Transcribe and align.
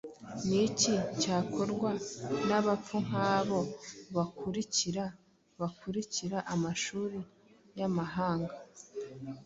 Niki 0.47 0.93
cyakorwa 1.21 1.89
nabapfu 2.47 2.95
nkabo 3.07 3.59
bakurikira 4.15 5.05
bakurikira 5.59 6.37
amashuri 6.53 7.19
yamahanga? 7.79 8.55